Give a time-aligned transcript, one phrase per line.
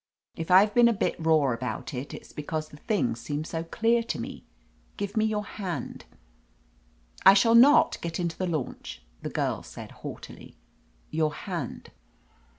[0.35, 4.01] If I've been a bit raw about it, it's because the thing seemed so clear
[4.01, 4.47] to me.
[4.97, 6.05] Give me your hand."
[7.23, 10.57] "I shall not get into the launch," the girl said haughtily.
[11.11, 11.91] "Your hand."